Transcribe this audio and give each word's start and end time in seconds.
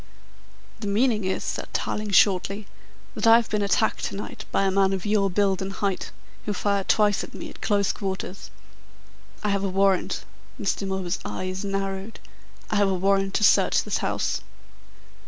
"The 0.79 0.87
meaning 0.87 1.25
is," 1.25 1.43
said 1.43 1.71
Tarling 1.75 2.09
shortly, 2.09 2.65
"that 3.13 3.27
I 3.27 3.35
have 3.35 3.51
been 3.51 3.61
attacked 3.61 4.03
to 4.05 4.15
night 4.15 4.45
by 4.51 4.63
a 4.63 4.71
man 4.71 4.93
of 4.93 5.05
your 5.05 5.29
build 5.29 5.61
and 5.61 5.71
height, 5.73 6.09
who 6.47 6.53
fired 6.53 6.89
twice 6.89 7.23
at 7.23 7.35
me 7.35 7.51
at 7.51 7.61
close 7.61 7.91
quarters. 7.91 8.49
I 9.43 9.49
have 9.49 9.63
a 9.63 9.69
warrant" 9.69 10.25
Mr. 10.59 10.87
Milburgh's 10.87 11.19
eyes 11.23 11.63
narrowed 11.63 12.19
"I 12.71 12.77
have 12.77 12.89
a 12.89 12.95
warrant 12.95 13.35
to 13.35 13.43
search 13.43 13.83
this 13.83 13.99
house." 13.99 14.41